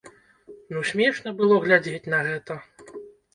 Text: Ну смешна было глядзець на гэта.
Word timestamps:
Ну 0.75 0.79
смешна 0.91 1.33
было 1.41 1.59
глядзець 1.67 2.09
на 2.15 2.23
гэта. 2.29 2.59